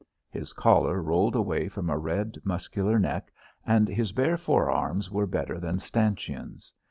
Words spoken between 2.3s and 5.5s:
muscular neck, and his bare forearms were